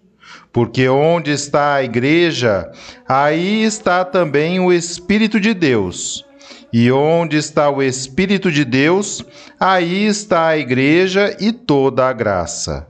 Porque 0.52 0.88
onde 0.88 1.30
está 1.30 1.74
a 1.74 1.84
Igreja, 1.84 2.68
aí 3.08 3.62
está 3.62 4.04
também 4.04 4.58
o 4.58 4.72
Espírito 4.72 5.38
de 5.38 5.54
Deus. 5.54 6.24
E 6.72 6.90
onde 6.90 7.36
está 7.36 7.70
o 7.70 7.82
Espírito 7.82 8.50
de 8.50 8.64
Deus, 8.64 9.24
aí 9.58 10.04
está 10.06 10.48
a 10.48 10.58
Igreja 10.58 11.36
e 11.40 11.52
toda 11.52 12.08
a 12.08 12.12
graça. 12.12 12.87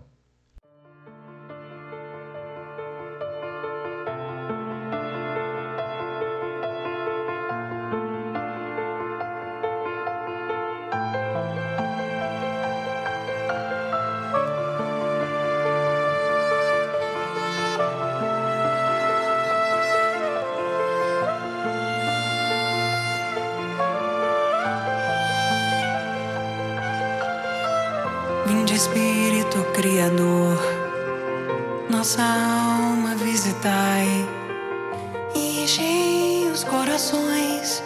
Corações 36.68 37.82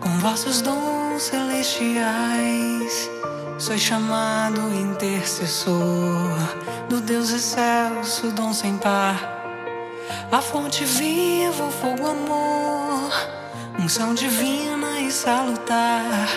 com 0.00 0.08
vossos 0.18 0.60
dons 0.60 1.22
celestiais. 1.22 3.10
Sois 3.58 3.80
chamado 3.80 4.60
intercessor 4.74 6.38
do 6.88 7.00
Deus 7.00 7.30
excelso, 7.30 8.30
dom 8.32 8.52
sem 8.52 8.76
par. 8.78 9.16
A 10.30 10.40
fonte 10.40 10.84
viva, 10.84 11.64
o 11.64 11.70
fogo, 11.70 12.06
amor, 12.06 13.12
unção 13.78 14.14
divina 14.14 15.00
e 15.00 15.10
salutar. 15.10 16.28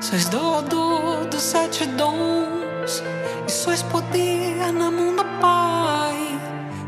Sois 0.00 0.28
doador 0.28 1.26
dos 1.26 1.42
sete 1.42 1.86
dons 1.86 3.02
e 3.46 3.50
sois 3.50 3.82
poder 3.82 4.72
na 4.72 4.90
mão 4.90 5.14
do 5.14 5.24
Pai. 5.40 6.40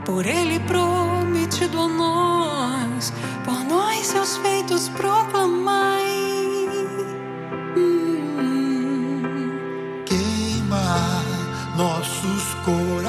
Por 0.05 0.27
Ele 0.27 0.59
prometido 1.55 1.81
a 1.81 1.89
nós, 1.89 3.13
por 3.45 3.65
nós 3.65 4.07
seus 4.07 4.37
feitos 4.39 4.89
proclamai. 4.89 6.03
Hum. 7.77 9.23
Queima 10.05 11.23
nossos 11.77 12.55
corações 12.65 13.04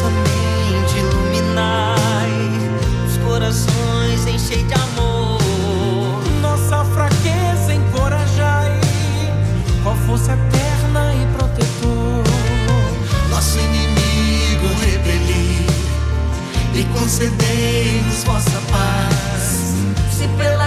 Nossa 0.00 0.14
mente 0.16 0.98
iluminai, 0.98 2.30
os 3.06 3.18
corações 3.18 4.26
enchei 4.26 4.64
de 4.64 4.72
amor. 4.72 5.38
Nossa 6.40 6.82
fraqueza 6.86 7.74
encorajai, 7.74 8.80
a 9.84 9.94
força 10.06 10.32
eterna 10.32 11.12
e 11.14 11.26
protetor. 11.36 12.24
nosso 13.28 13.58
inimigo 13.58 14.68
repelir 14.80 15.66
e 16.74 16.84
concedei-nos 16.98 18.24
vossa 18.24 18.58
paz. 18.72 19.74
Se 20.16 20.26
pela 20.38 20.59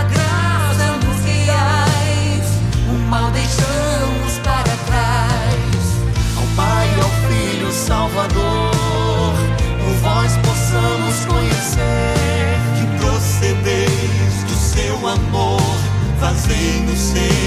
fazendo 16.43 16.95
sempre 16.95 17.42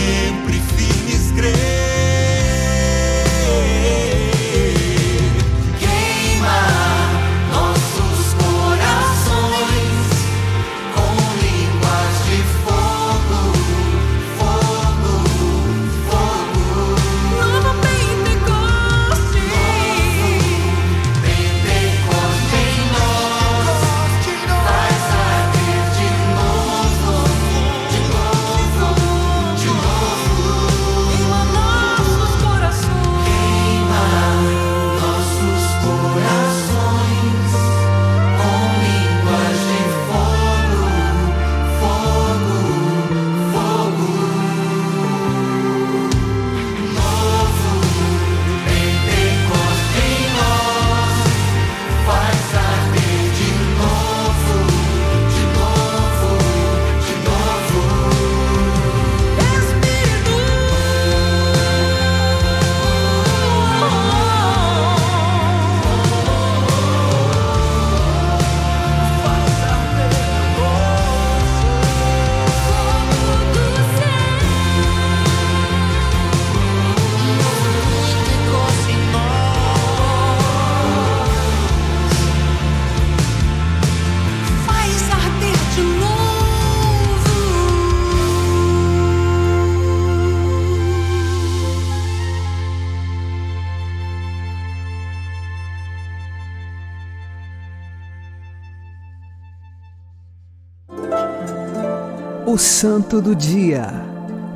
Santo 102.78 103.22
do 103.22 103.34
Dia, 103.34 103.86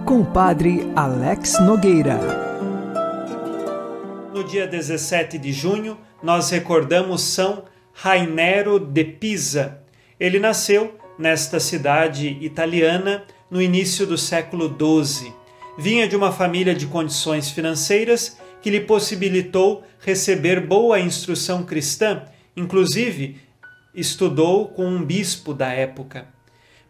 com 0.04 0.20
o 0.20 0.26
Padre 0.26 0.92
Alex 0.94 1.58
Nogueira. 1.60 2.18
No 4.34 4.44
dia 4.44 4.66
17 4.66 5.38
de 5.38 5.50
junho, 5.54 5.96
nós 6.22 6.50
recordamos 6.50 7.22
São 7.22 7.64
Rainero 7.94 8.78
de 8.78 9.04
Pisa. 9.04 9.80
Ele 10.20 10.38
nasceu 10.38 10.98
nesta 11.18 11.58
cidade 11.58 12.36
italiana 12.42 13.24
no 13.50 13.62
início 13.62 14.06
do 14.06 14.18
século 14.18 14.68
XII. 14.68 15.32
Vinha 15.78 16.06
de 16.06 16.14
uma 16.14 16.30
família 16.30 16.74
de 16.74 16.86
condições 16.86 17.50
financeiras 17.50 18.36
que 18.60 18.68
lhe 18.68 18.80
possibilitou 18.82 19.82
receber 19.98 20.60
boa 20.60 21.00
instrução 21.00 21.62
cristã, 21.62 22.24
inclusive 22.54 23.38
estudou 23.94 24.68
com 24.68 24.84
um 24.84 25.02
bispo 25.02 25.54
da 25.54 25.72
época. 25.72 26.38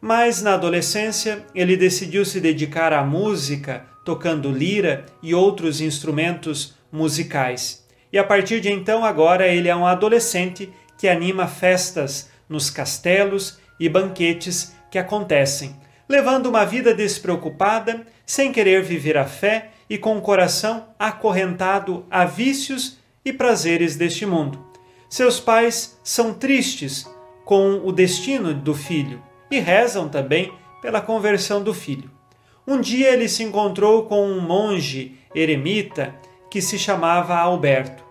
Mas 0.01 0.41
na 0.41 0.55
adolescência 0.55 1.45
ele 1.55 1.77
decidiu 1.77 2.25
se 2.25 2.41
dedicar 2.41 2.93
à 2.93 3.05
música, 3.05 3.85
tocando 4.03 4.51
lira 4.51 5.05
e 5.23 5.35
outros 5.35 5.81
instrumentos 5.81 6.75
musicais. 6.91 7.87
E 8.11 8.19
a 8.19 8.25
partir 8.25 8.61
de 8.61 8.71
então, 8.71 9.05
agora 9.05 9.47
ele 9.47 9.69
é 9.69 9.77
um 9.77 9.87
adolescente 9.87 10.73
que 10.99 11.07
anima 11.07 11.47
festas 11.47 12.31
nos 12.49 12.71
castelos 12.71 13.59
e 13.79 13.89
banquetes 13.89 14.75
que 14.91 14.99
acontecem, 14.99 15.77
levando 16.09 16.47
uma 16.47 16.65
vida 16.65 16.95
despreocupada, 16.95 18.07
sem 18.25 18.51
querer 18.51 18.83
viver 18.83 19.17
a 19.19 19.27
fé 19.27 19.71
e 19.89 19.99
com 19.99 20.17
o 20.17 20.23
coração 20.23 20.89
acorrentado 20.99 22.07
a 22.11 22.25
vícios 22.25 22.99
e 23.25 23.33
prazeres 23.33 23.97
deste 23.97 24.25
mundo. 24.25 24.65
Seus 25.09 25.39
pais 25.39 25.99
são 26.03 26.33
tristes 26.33 27.09
com 27.45 27.83
o 27.85 27.93
destino 27.93 28.55
do 28.55 28.75
filho 28.75 29.30
e 29.51 29.59
rezam 29.59 30.09
também 30.09 30.53
pela 30.81 31.01
conversão 31.01 31.63
do 31.63 31.75
filho. 31.75 32.11
Um 32.67 32.81
dia 32.81 33.11
ele 33.11 33.29
se 33.29 33.43
encontrou 33.43 34.05
com 34.05 34.25
um 34.27 34.41
monge 34.41 35.19
eremita 35.35 36.15
que 36.51 36.61
se 36.61 36.79
chamava 36.79 37.37
Alberto. 37.37 38.05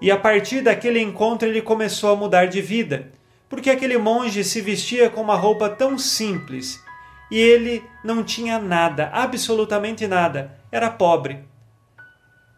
E 0.00 0.10
a 0.10 0.16
partir 0.16 0.62
daquele 0.62 1.00
encontro 1.00 1.48
ele 1.48 1.60
começou 1.60 2.12
a 2.12 2.16
mudar 2.16 2.46
de 2.46 2.60
vida, 2.60 3.12
porque 3.48 3.68
aquele 3.68 3.98
monge 3.98 4.44
se 4.44 4.60
vestia 4.60 5.10
com 5.10 5.20
uma 5.20 5.34
roupa 5.34 5.68
tão 5.68 5.98
simples 5.98 6.80
e 7.30 7.38
ele 7.38 7.84
não 8.02 8.24
tinha 8.24 8.58
nada, 8.58 9.08
absolutamente 9.12 10.06
nada, 10.06 10.58
era 10.70 10.90
pobre. 10.90 11.44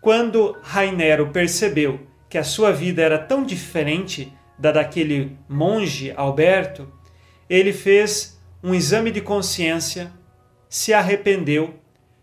Quando 0.01 0.57
Rainero 0.63 1.29
percebeu 1.29 2.01
que 2.29 2.39
a 2.39 2.45
sua 2.45 2.73
vida 2.73 3.03
era 3.03 3.19
tão 3.19 3.45
diferente 3.45 4.33
da 4.59 4.73
daquele 4.73 5.37
monge 5.49 6.13
Alberto, 6.17 6.91
ele 7.53 7.75
fez 7.75 8.41
um 8.65 8.75
exame 8.75 9.11
de 9.11 9.21
consciência, 9.21 10.11
se 10.71 10.95
arrependeu, 10.95 11.75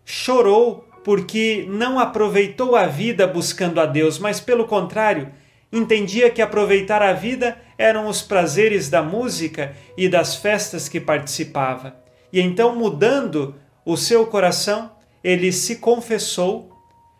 chorou 0.04 0.84
porque 1.04 1.64
não 1.68 2.00
aproveitou 2.00 2.74
a 2.74 2.86
vida 2.86 3.28
buscando 3.28 3.80
a 3.80 3.86
Deus, 3.86 4.18
mas 4.18 4.40
pelo 4.40 4.66
contrário, 4.66 5.30
entendia 5.72 6.30
que 6.30 6.42
aproveitar 6.42 7.00
a 7.00 7.12
vida 7.12 7.56
eram 7.78 8.08
os 8.08 8.20
prazeres 8.20 8.90
da 8.90 9.04
música 9.04 9.72
e 9.96 10.08
das 10.08 10.34
festas 10.34 10.88
que 10.88 10.98
participava. 10.98 11.94
E 12.32 12.40
então, 12.40 12.74
mudando 12.74 13.54
o 13.84 13.96
seu 13.96 14.26
coração, 14.26 14.90
ele 15.22 15.52
se 15.52 15.76
confessou, 15.76 16.76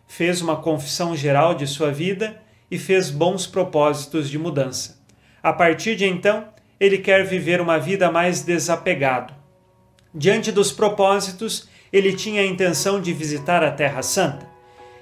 fez 0.09 0.43
uma 0.43 0.57
confissão 0.57 1.15
geral 1.15 1.55
de 1.55 1.65
sua 1.65 1.93
vida 1.93 2.43
e 2.69 2.77
fez 2.77 3.09
bons 3.09 3.47
propósitos 3.47 4.29
de 4.29 4.37
mudança. 4.37 5.01
A 5.41 5.53
partir 5.53 5.95
de 5.95 6.07
então, 6.07 6.49
ele 6.81 6.99
quer 6.99 7.25
viver 7.25 7.61
uma 7.61 7.79
vida 7.79 8.11
mais 8.11 8.41
desapegado. 8.41 9.35
Diante 10.15 10.51
dos 10.51 10.73
propósitos, 10.73 11.69
ele 11.93 12.15
tinha 12.15 12.41
a 12.41 12.47
intenção 12.47 13.01
de 13.01 13.13
visitar 13.13 13.63
a 13.63 13.71
Terra 13.71 14.03
Santa 14.03 14.49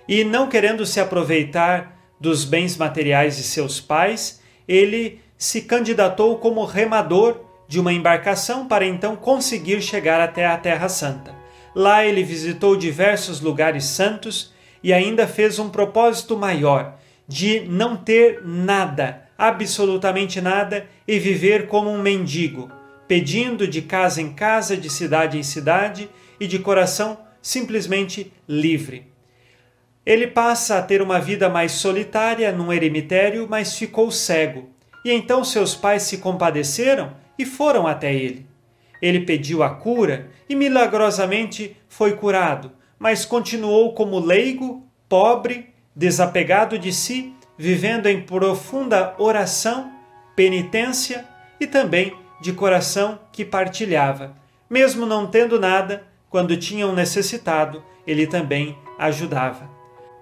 e, 0.08 0.24
não 0.24 0.48
querendo 0.48 0.84
se 0.84 0.98
aproveitar 0.98 1.96
dos 2.20 2.44
bens 2.44 2.76
materiais 2.76 3.36
de 3.36 3.44
seus 3.44 3.80
pais, 3.80 4.42
ele 4.66 5.20
se 5.36 5.62
candidatou 5.62 6.38
como 6.38 6.64
remador 6.64 7.42
de 7.68 7.78
uma 7.78 7.92
embarcação 7.92 8.66
para 8.66 8.84
então 8.84 9.14
conseguir 9.14 9.80
chegar 9.80 10.20
até 10.20 10.46
a 10.46 10.56
Terra 10.56 10.88
Santa. 10.88 11.34
Lá 11.74 12.04
ele 12.04 12.24
visitou 12.24 12.76
diversos 12.76 13.40
lugares 13.40 13.84
santos 13.84 14.52
e 14.82 14.92
ainda 14.92 15.28
fez 15.28 15.58
um 15.58 15.68
propósito 15.68 16.36
maior 16.36 16.96
de 17.26 17.60
não 17.60 17.96
ter 17.96 18.40
nada, 18.44 19.27
absolutamente 19.38 20.40
nada, 20.40 20.88
e 21.06 21.18
viver 21.18 21.68
como 21.68 21.88
um 21.88 22.02
mendigo, 22.02 22.68
pedindo 23.06 23.68
de 23.68 23.80
casa 23.80 24.20
em 24.20 24.32
casa, 24.34 24.76
de 24.76 24.90
cidade 24.90 25.38
em 25.38 25.42
cidade 25.44 26.10
e 26.40 26.46
de 26.46 26.58
coração 26.58 27.16
simplesmente 27.40 28.32
livre. 28.48 29.06
Ele 30.04 30.26
passa 30.26 30.78
a 30.78 30.82
ter 30.82 31.00
uma 31.00 31.20
vida 31.20 31.48
mais 31.48 31.72
solitária 31.72 32.50
num 32.50 32.72
eremitério, 32.72 33.46
mas 33.48 33.76
ficou 33.76 34.10
cego. 34.10 34.68
E 35.04 35.12
então 35.12 35.44
seus 35.44 35.74
pais 35.74 36.02
se 36.02 36.18
compadeceram 36.18 37.14
e 37.38 37.44
foram 37.44 37.86
até 37.86 38.12
ele. 38.12 38.46
Ele 39.00 39.20
pediu 39.20 39.62
a 39.62 39.70
cura 39.70 40.30
e 40.48 40.56
milagrosamente 40.56 41.76
foi 41.88 42.14
curado, 42.14 42.72
mas 42.98 43.24
continuou 43.24 43.94
como 43.94 44.18
leigo, 44.18 44.86
pobre, 45.08 45.68
desapegado 45.94 46.78
de 46.78 46.92
si, 46.92 47.34
vivendo 47.58 48.06
em 48.06 48.22
profunda 48.22 49.14
oração, 49.18 49.92
penitência 50.36 51.26
e 51.58 51.66
também 51.66 52.16
de 52.40 52.52
coração 52.52 53.18
que 53.32 53.44
partilhava. 53.44 54.36
Mesmo 54.70 55.04
não 55.04 55.26
tendo 55.26 55.58
nada, 55.58 56.06
quando 56.30 56.56
tinham 56.56 56.94
necessitado, 56.94 57.82
ele 58.06 58.24
também 58.26 58.78
ajudava. 58.98 59.68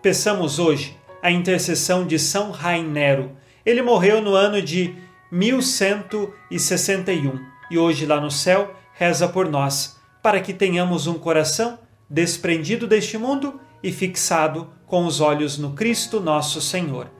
Peçamos 0.00 0.58
hoje 0.58 0.96
a 1.22 1.30
intercessão 1.30 2.06
de 2.06 2.18
São 2.18 2.50
Rainero. 2.50 3.32
Ele 3.64 3.82
morreu 3.82 4.22
no 4.22 4.34
ano 4.34 4.62
de 4.62 4.94
1161 5.30 7.38
e 7.70 7.76
hoje 7.76 8.06
lá 8.06 8.18
no 8.20 8.30
céu 8.30 8.74
reza 8.94 9.28
por 9.28 9.48
nós, 9.48 10.00
para 10.22 10.40
que 10.40 10.54
tenhamos 10.54 11.06
um 11.06 11.18
coração 11.18 11.78
desprendido 12.08 12.86
deste 12.86 13.18
mundo 13.18 13.60
e 13.82 13.92
fixado 13.92 14.70
com 14.86 15.04
os 15.04 15.20
olhos 15.20 15.58
no 15.58 15.72
Cristo 15.72 16.20
nosso 16.20 16.60
Senhor. 16.60 17.15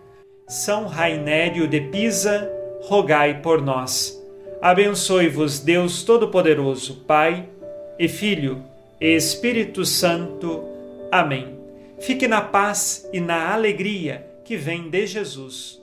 São 0.48 0.86
Rainério 0.86 1.66
de 1.66 1.80
Pisa, 1.80 2.48
rogai 2.82 3.42
por 3.42 3.60
nós. 3.60 4.16
Abençoe-vos 4.62 5.58
Deus 5.58 6.04
Todo-Poderoso, 6.04 7.02
Pai 7.04 7.48
e 7.98 8.06
Filho 8.06 8.62
e 9.00 9.16
Espírito 9.16 9.84
Santo. 9.84 10.62
Amém. 11.10 11.58
Fique 11.98 12.28
na 12.28 12.40
paz 12.40 13.08
e 13.12 13.20
na 13.20 13.52
alegria 13.52 14.24
que 14.44 14.56
vem 14.56 14.88
de 14.88 15.04
Jesus. 15.04 15.82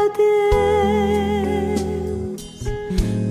Agrada 0.00 0.06
a 0.06 0.08
Deus 0.16 1.90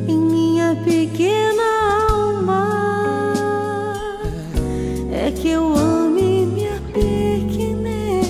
em 0.07 0.17
minha 0.17 0.75
pequena 0.83 1.63
alma 2.09 2.63
é 5.11 5.31
que 5.31 5.49
eu 5.49 5.73
ame 5.75 6.45
minha 6.45 6.79
pequenez 6.93 8.23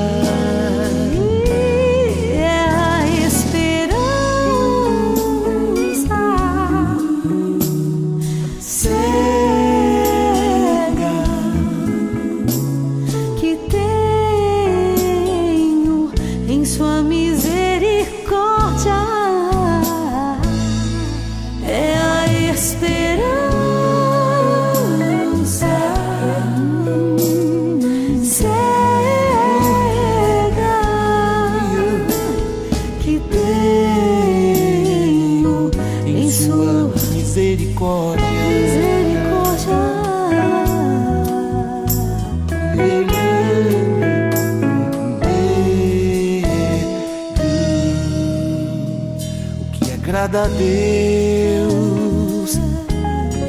A 50.37 50.47
Deus 50.47 51.71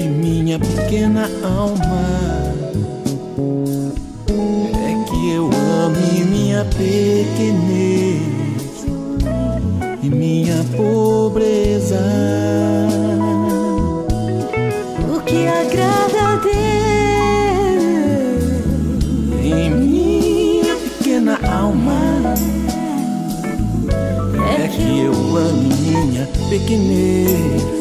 em 0.00 0.08
minha 0.10 0.58
pequena 0.58 1.30
alma 1.44 2.52
é 4.28 5.04
que 5.08 5.30
eu 5.30 5.48
ame 5.84 6.24
minha 6.24 6.64
pequenez 6.64 8.22
e 10.02 10.10
minha 10.10 10.64
pobreza. 10.76 11.61
Minha 26.58 27.71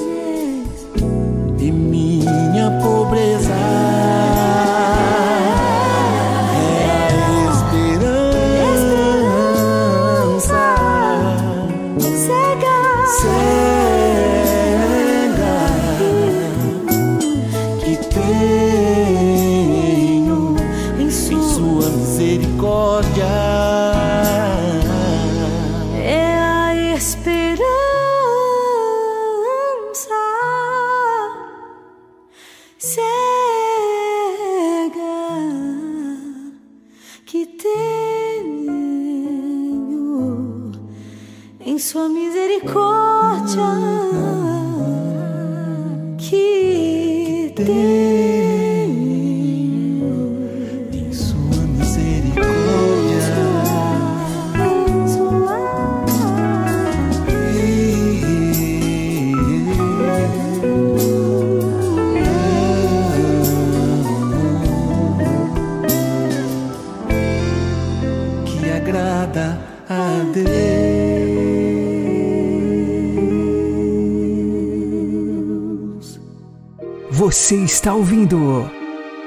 Você 77.32 77.56
está 77.64 77.94
ouvindo 77.94 78.70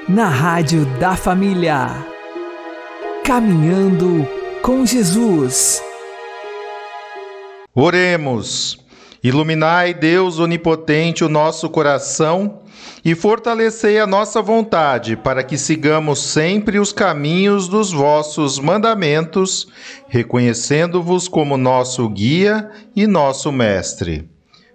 na 0.07 0.29
Rádio 0.29 0.85
da 0.99 1.17
Família. 1.17 2.07
Caminhando 3.25 4.29
com 4.61 4.85
Jesus. 4.85 5.83
Oremos. 7.75 8.79
Iluminai, 9.23 9.95
Deus 9.95 10.39
onipotente, 10.39 11.25
o 11.25 11.31
nosso 11.31 11.71
coração 11.71 12.61
e 13.03 13.15
fortalecei 13.15 13.99
a 13.99 14.07
nossa 14.07 14.43
vontade 14.43 15.17
para 15.17 15.43
que 15.43 15.57
sigamos 15.57 16.19
sempre 16.19 16.79
os 16.79 16.93
caminhos 16.93 17.69
dos 17.69 17.91
vossos 17.91 18.59
mandamentos, 18.59 19.67
reconhecendo-vos 20.09 21.27
como 21.27 21.57
nosso 21.57 22.07
guia 22.11 22.71
e 22.95 23.07
nosso 23.07 23.51
mestre. 23.51 24.34